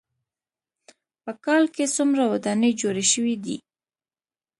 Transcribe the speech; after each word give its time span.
په 1.23 1.31
کال 1.45 1.63
کې 1.75 1.85
څومره 1.95 2.23
ودانۍ 2.31 2.71
جوړې 2.81 3.05
شوې 3.11 3.35
دي. 3.43 3.57